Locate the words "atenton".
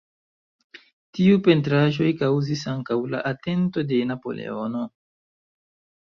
3.33-3.85